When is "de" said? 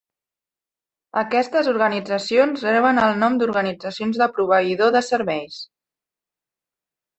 4.23-4.31, 4.99-5.05